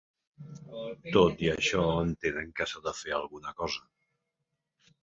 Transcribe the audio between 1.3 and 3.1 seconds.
i això, entenen que s’ha de